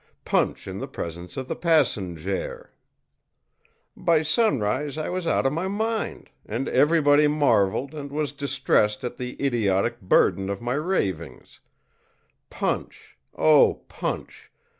[0.25, 2.67] punch in the presence of the passenjare.î
[3.95, 9.17] By sunrise I was out of my mind, and everybody marveled and was distressed at
[9.17, 11.59] the idiotic burden of my ravings
[12.49, 12.95] ìPunch!
[13.37, 14.49] oh, punch!